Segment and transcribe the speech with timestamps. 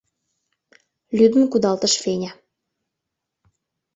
[1.17, 2.31] —лӱдын кудалтыш Феня.